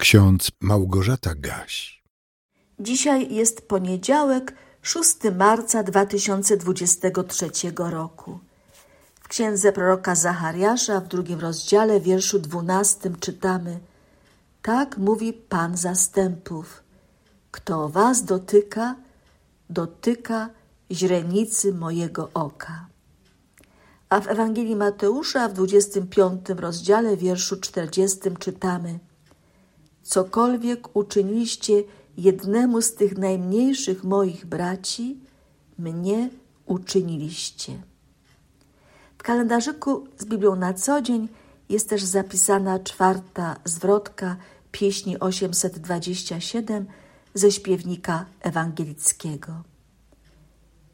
Ksiądz 0.00 0.50
Małgorzata 0.60 1.34
Gaś. 1.34 2.02
Dzisiaj 2.78 3.34
jest 3.34 3.68
poniedziałek, 3.68 4.54
6 4.82 5.16
marca 5.38 5.82
2023 5.82 7.50
roku. 7.76 8.38
W 9.14 9.28
księdze 9.28 9.72
proroka 9.72 10.14
Zachariasza 10.14 11.00
w 11.00 11.08
drugim 11.08 11.40
rozdziale, 11.40 12.00
wierszu 12.00 12.38
12 12.38 13.10
czytamy: 13.20 13.80
Tak 14.62 14.98
mówi 14.98 15.32
Pan 15.32 15.76
zastępów. 15.76 16.82
Kto 17.50 17.88
was 17.88 18.24
dotyka, 18.24 18.96
dotyka 19.70 20.50
źrenicy 20.92 21.72
mojego 21.72 22.30
oka. 22.34 22.86
A 24.08 24.20
w 24.20 24.28
Ewangelii 24.28 24.76
Mateusza 24.76 25.48
w 25.48 25.52
25 25.52 26.48
rozdziale, 26.48 27.16
wierszu 27.16 27.56
40 27.60 28.18
czytamy: 28.38 28.98
Cokolwiek 30.02 30.96
uczyniliście 30.96 31.82
jednemu 32.16 32.82
z 32.82 32.94
tych 32.94 33.18
najmniejszych 33.18 34.04
moich 34.04 34.46
braci, 34.46 35.20
mnie 35.78 36.30
uczyniliście. 36.66 37.82
W 39.18 39.22
kalendarzyku 39.22 40.06
z 40.18 40.24
Biblią 40.24 40.56
na 40.56 40.74
co 40.74 41.02
dzień 41.02 41.28
jest 41.68 41.88
też 41.88 42.02
zapisana 42.02 42.78
czwarta 42.78 43.56
zwrotka 43.64 44.36
pieśni 44.72 45.20
827 45.20 46.86
ze 47.34 47.52
śpiewnika 47.52 48.26
ewangelickiego. 48.40 49.52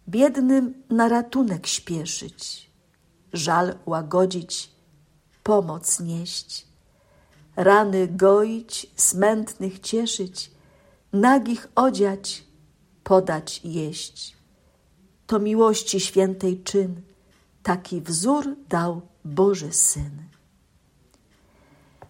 Biednym 0.09 0.74
na 0.90 1.09
ratunek 1.09 1.66
śpieszyć, 1.66 2.70
żal 3.32 3.74
łagodzić, 3.86 4.70
pomoc 5.42 6.00
nieść, 6.00 6.66
rany 7.56 8.09
goić, 8.09 8.91
smętnych 8.96 9.80
cieszyć, 9.80 10.51
nagich 11.12 11.69
odziać, 11.74 12.45
podać 13.04 13.60
jeść. 13.65 14.37
To 15.26 15.38
miłości 15.38 16.01
świętej 16.01 16.63
czyn, 16.63 17.01
taki 17.63 18.01
wzór 18.01 18.57
dał 18.68 19.01
Boży 19.24 19.73
Syn. 19.73 20.10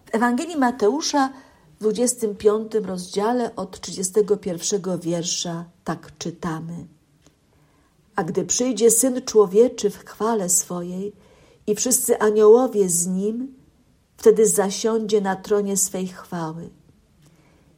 W 0.05 0.15
Ewangelii 0.15 0.57
Mateusza 0.57 1.33
w 1.75 1.79
25 1.79 2.73
rozdziale 2.75 3.55
od 3.55 3.81
31 3.81 4.99
wiersza 4.99 5.65
tak 5.83 6.17
czytamy. 6.17 6.87
A 8.15 8.23
gdy 8.23 8.45
przyjdzie 8.45 8.91
Syn 8.91 9.21
Człowieczy 9.21 9.89
w 9.89 9.97
chwale 9.97 10.49
swojej 10.49 11.13
i 11.67 11.75
wszyscy 11.75 12.19
aniołowie 12.19 12.89
z 12.89 13.07
Nim, 13.07 13.56
wtedy 14.17 14.47
zasiądzie 14.47 15.21
na 15.21 15.35
tronie 15.35 15.77
swej 15.77 16.07
chwały 16.07 16.69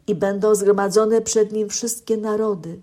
i 0.07 0.15
będą 0.15 0.55
zgromadzone 0.55 1.21
przed 1.21 1.51
Nim 1.51 1.69
wszystkie 1.69 2.17
narody 2.17 2.81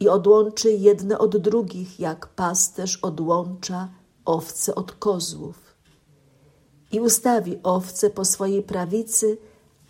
i 0.00 0.08
odłączy 0.08 0.72
jedne 0.72 1.18
od 1.18 1.36
drugich, 1.36 2.00
jak 2.00 2.26
pasterz 2.26 2.98
odłącza 3.02 3.88
owce 4.24 4.74
od 4.74 4.92
kozłów. 4.92 5.74
I 6.92 7.00
ustawi 7.00 7.58
owce 7.62 8.10
po 8.10 8.24
swojej 8.24 8.62
prawicy, 8.62 9.38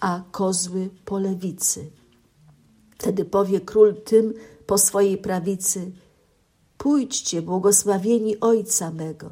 a 0.00 0.22
kozły 0.30 0.90
po 1.04 1.18
lewicy. 1.18 1.90
Wtedy 2.98 3.24
powie 3.24 3.60
król 3.60 3.94
tym 3.94 4.34
po 4.66 4.78
swojej 4.78 5.18
prawicy: 5.18 5.92
Pójdźcie, 6.78 7.42
błogosławieni 7.42 8.40
Ojca 8.40 8.90
mego, 8.90 9.30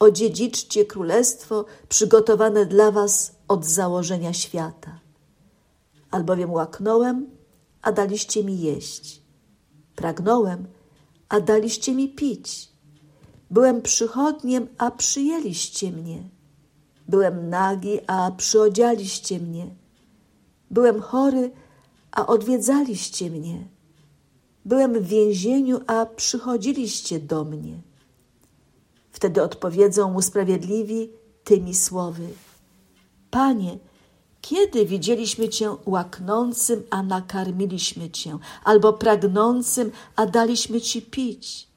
odziedziczcie 0.00 0.84
królestwo 0.84 1.64
przygotowane 1.88 2.66
dla 2.66 2.90
was 2.90 3.32
od 3.48 3.64
założenia 3.64 4.32
świata. 4.32 5.00
Albowiem 6.10 6.52
łaknąłem, 6.52 7.30
a 7.82 7.92
daliście 7.92 8.44
mi 8.44 8.60
jeść. 8.60 9.22
Pragnąłem, 9.96 10.66
a 11.28 11.40
daliście 11.40 11.94
mi 11.94 12.08
pić. 12.08 12.68
Byłem 13.50 13.82
przychodniem, 13.82 14.68
a 14.78 14.90
przyjęliście 14.90 15.92
mnie. 15.92 16.22
Byłem 17.08 17.50
nagi, 17.50 17.98
a 18.06 18.30
przyodzialiście 18.30 19.40
mnie. 19.40 19.74
Byłem 20.70 21.00
chory, 21.00 21.50
a 22.12 22.26
odwiedzaliście 22.26 23.30
mnie. 23.30 23.64
Byłem 24.64 25.00
w 25.00 25.06
więzieniu, 25.06 25.80
a 25.86 26.06
przychodziliście 26.06 27.20
do 27.20 27.44
mnie. 27.44 27.89
Wtedy 29.20 29.42
odpowiedzą 29.42 30.12
mu 30.12 30.22
sprawiedliwi 30.22 31.10
tymi 31.44 31.74
słowy: 31.74 32.28
Panie, 33.30 33.78
kiedy 34.40 34.86
widzieliśmy 34.86 35.48
Cię 35.48 35.76
łaknącym, 35.86 36.82
a 36.90 37.02
nakarmiliśmy 37.02 38.10
Cię, 38.10 38.38
albo 38.64 38.92
pragnącym, 38.92 39.90
a 40.16 40.26
daliśmy 40.26 40.80
Ci 40.80 41.02
pić? 41.02 41.68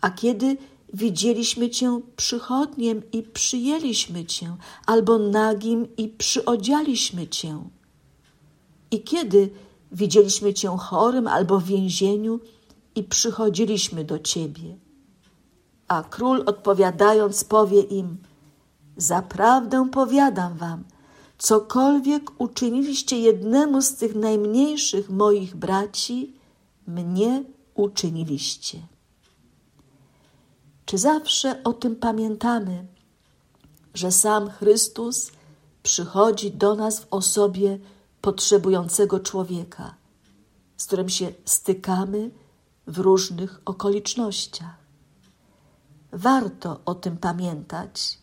A 0.00 0.10
kiedy 0.10 0.56
widzieliśmy 0.94 1.70
Cię 1.70 2.00
przychodniem 2.16 3.02
i 3.12 3.22
przyjęliśmy 3.22 4.24
Cię, 4.24 4.56
albo 4.86 5.18
nagim 5.18 5.96
i 5.96 6.08
przyodzialiśmy 6.08 7.28
Cię? 7.28 7.62
I 8.90 9.02
kiedy 9.02 9.50
widzieliśmy 9.92 10.54
Cię 10.54 10.76
chorym 10.78 11.26
albo 11.26 11.60
w 11.60 11.64
więzieniu 11.64 12.40
i 12.94 13.04
przychodziliśmy 13.04 14.04
do 14.04 14.18
Ciebie? 14.18 14.87
A 15.88 16.02
król 16.02 16.42
odpowiadając 16.46 17.44
powie 17.44 17.80
im: 17.82 18.16
Zaprawdę 18.96 19.88
powiadam 19.90 20.56
wam, 20.56 20.84
cokolwiek 21.38 22.40
uczyniliście 22.40 23.18
jednemu 23.18 23.82
z 23.82 23.96
tych 23.96 24.14
najmniejszych 24.14 25.10
moich 25.10 25.56
braci, 25.56 26.36
mnie 26.86 27.44
uczyniliście. 27.74 28.78
Czy 30.84 30.98
zawsze 30.98 31.62
o 31.64 31.72
tym 31.72 31.96
pamiętamy, 31.96 32.86
że 33.94 34.12
sam 34.12 34.50
Chrystus 34.50 35.32
przychodzi 35.82 36.50
do 36.50 36.74
nas 36.74 37.00
w 37.00 37.06
osobie 37.10 37.78
potrzebującego 38.20 39.20
człowieka, 39.20 39.94
z 40.76 40.86
którym 40.86 41.08
się 41.08 41.32
stykamy 41.44 42.30
w 42.86 42.98
różnych 42.98 43.60
okolicznościach? 43.64 44.77
Warto 46.12 46.80
o 46.84 46.94
tym 46.94 47.16
pamiętać, 47.16 48.18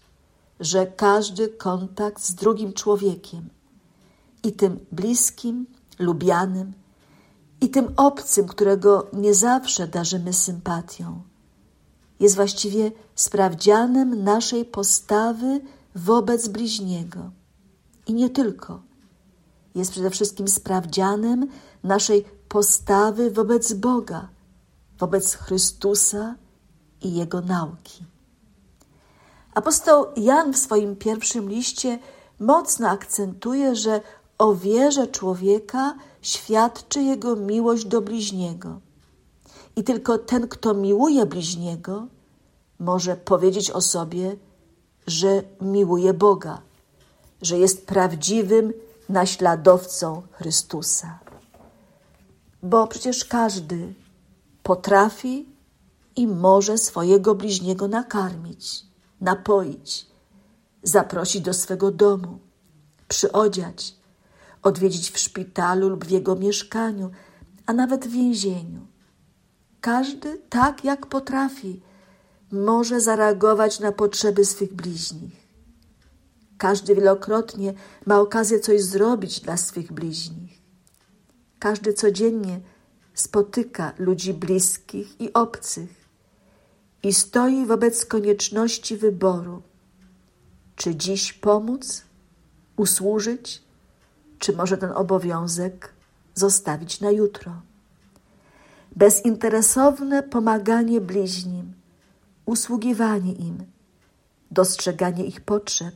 że 0.60 0.88
każdy 0.88 1.50
kontakt 1.50 2.24
z 2.24 2.36
drugim 2.36 2.74
człowiekiem, 2.74 3.50
i 4.44 4.54
tym 4.54 4.80
bliskim, 4.92 5.66
lubianym, 6.00 6.74
i 7.62 7.70
tym 7.70 7.94
obcym, 7.98 8.48
którego 8.48 9.08
nie 9.14 9.34
zawsze 9.34 9.88
darzymy 9.88 10.34
sympatią, 10.34 11.22
jest 12.20 12.36
właściwie 12.36 12.92
sprawdzianem 13.16 14.24
naszej 14.24 14.66
postawy 14.66 15.62
wobec 15.96 16.48
bliźniego. 16.48 17.32
I 18.08 18.14
nie 18.14 18.30
tylko. 18.30 18.82
Jest 19.76 19.92
przede 19.92 20.10
wszystkim 20.10 20.48
sprawdzianem 20.48 21.48
naszej 21.84 22.26
postawy 22.50 23.32
wobec 23.32 23.74
Boga, 23.74 24.30
wobec 25.00 25.34
Chrystusa 25.34 26.36
i 27.02 27.14
Jego 27.14 27.42
nauki. 27.42 28.04
Apostoł 29.54 30.06
Jan 30.18 30.54
w 30.54 30.58
swoim 30.58 30.96
pierwszym 30.96 31.50
liście 31.50 32.00
mocno 32.40 32.90
akcentuje, 32.90 33.76
że 33.76 34.02
o 34.38 34.56
wierze 34.56 35.08
człowieka 35.08 35.96
świadczy 36.22 37.02
jego 37.02 37.36
miłość 37.36 37.86
do 37.86 38.02
bliźniego. 38.02 38.80
I 39.76 39.84
tylko 39.84 40.18
ten, 40.18 40.48
kto 40.48 40.74
miłuje 40.74 41.26
bliźniego, 41.26 42.08
może 42.80 43.16
powiedzieć 43.16 43.72
o 43.72 43.82
sobie, 43.82 44.36
że 45.08 45.44
miłuje 45.62 46.14
Boga, 46.14 46.62
że 47.42 47.58
jest 47.58 47.88
prawdziwym 47.88 48.74
naśladowcą 49.10 50.22
Chrystusa. 50.32 51.20
Bo 52.64 52.88
przecież 52.88 53.26
każdy 53.26 53.94
potrafi 54.64 55.55
i 56.16 56.28
może 56.28 56.78
swojego 56.78 57.36
bliźniego 57.36 57.88
nakarmić, 57.88 58.86
napoić, 59.22 60.08
zaprosić 60.84 61.42
do 61.42 61.54
swego 61.54 61.92
domu, 61.92 62.40
przyodziać, 63.08 63.96
odwiedzić 64.64 65.12
w 65.12 65.20
szpitalu 65.20 65.90
lub 65.90 66.06
w 66.06 66.10
jego 66.10 66.36
mieszkaniu, 66.36 67.12
a 67.66 67.74
nawet 67.74 68.08
w 68.08 68.12
więzieniu. 68.12 68.88
Każdy 69.82 70.42
tak 70.50 70.84
jak 70.84 71.06
potrafi 71.06 71.82
może 72.52 73.02
zareagować 73.02 73.80
na 73.80 73.92
potrzeby 73.92 74.46
swych 74.46 74.74
bliźnich. 74.74 75.46
Każdy 76.58 76.96
wielokrotnie 76.96 77.74
ma 78.06 78.20
okazję 78.20 78.60
coś 78.60 78.84
zrobić 78.84 79.40
dla 79.40 79.58
swych 79.58 79.92
bliźnich. 79.92 80.62
Każdy 81.60 81.94
codziennie 81.94 82.60
spotyka 83.14 83.94
ludzi 83.98 84.34
bliskich 84.34 85.22
i 85.22 85.34
obcych 85.34 86.05
i 87.04 87.14
stoi 87.14 87.66
wobec 87.66 88.06
konieczności 88.06 88.98
wyboru, 88.98 89.62
czy 90.76 90.96
dziś 90.96 91.34
pomóc, 91.34 92.04
usłużyć, 92.78 93.64
czy 94.40 94.54
może 94.54 94.78
ten 94.78 94.92
obowiązek 94.92 95.94
zostawić 96.36 97.02
na 97.02 97.12
jutro. 97.12 97.62
Bezinteresowne 98.96 100.24
pomaganie 100.24 101.02
bliźnim, 101.02 101.74
usługiwanie 102.46 103.34
im, 103.34 103.66
dostrzeganie 104.52 105.26
ich 105.26 105.42
potrzeb 105.42 105.96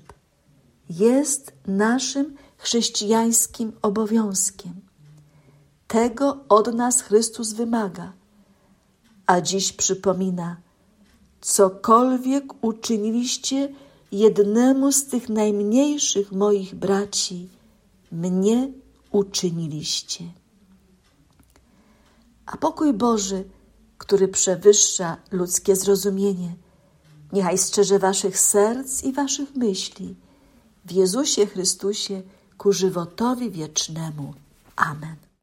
jest 0.89 1.51
naszym 1.67 2.35
chrześcijańskim 2.57 3.71
obowiązkiem. 3.81 4.73
Tego 5.87 6.37
od 6.49 6.73
nas 6.73 7.01
Chrystus 7.01 7.53
wymaga, 7.53 8.13
a 9.25 9.41
dziś 9.41 9.73
przypomina: 9.73 10.57
cokolwiek 11.41 12.63
uczyniliście 12.63 13.74
jednemu 14.12 14.91
z 14.91 15.06
tych 15.06 15.30
najmniejszych 15.30 16.31
moich 16.31 16.75
braci, 16.75 17.50
mnie 18.12 18.71
uczyniliście. 19.12 20.24
A 22.45 22.57
pokój 22.57 22.94
Boży, 22.94 23.44
który 23.97 24.27
przewyższa 24.27 25.18
ludzkie 25.31 25.75
zrozumienie, 25.75 26.56
niechaj 27.33 27.57
strzeże 27.57 28.00
waszych 28.00 28.39
serc 28.39 29.03
i 29.03 29.13
waszych 29.13 29.56
myśli 29.56 30.15
w 30.85 30.92
Jezusie 30.92 31.45
Chrystusie 31.45 32.21
ku 32.57 32.74
żywotowi 32.74 33.51
wiecznemu. 33.51 34.33
Amen. 34.75 35.28